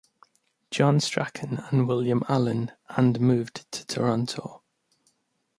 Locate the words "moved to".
3.21-3.85